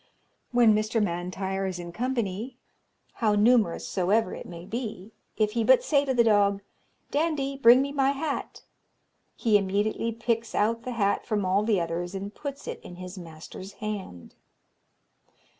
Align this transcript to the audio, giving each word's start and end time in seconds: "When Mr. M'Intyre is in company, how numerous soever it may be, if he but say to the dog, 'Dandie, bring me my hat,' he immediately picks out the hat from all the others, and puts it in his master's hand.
"When 0.51 0.73
Mr. 0.73 0.99
M'Intyre 0.99 1.67
is 1.67 1.77
in 1.77 1.91
company, 1.91 2.57
how 3.21 3.35
numerous 3.35 3.87
soever 3.87 4.33
it 4.33 4.47
may 4.47 4.65
be, 4.65 5.11
if 5.37 5.51
he 5.51 5.63
but 5.63 5.83
say 5.83 6.05
to 6.05 6.13
the 6.15 6.23
dog, 6.23 6.61
'Dandie, 7.11 7.57
bring 7.57 7.83
me 7.83 7.91
my 7.91 8.09
hat,' 8.09 8.63
he 9.35 9.59
immediately 9.59 10.11
picks 10.11 10.55
out 10.55 10.81
the 10.85 10.93
hat 10.93 11.27
from 11.27 11.45
all 11.45 11.61
the 11.61 11.79
others, 11.79 12.15
and 12.15 12.33
puts 12.33 12.67
it 12.67 12.79
in 12.81 12.95
his 12.95 13.15
master's 13.19 13.73
hand. 13.73 14.33